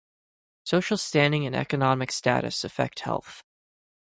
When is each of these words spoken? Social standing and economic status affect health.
Social 0.63 0.97
standing 0.97 1.45
and 1.45 1.55
economic 1.55 2.11
status 2.11 2.63
affect 2.63 3.01
health. 3.01 3.43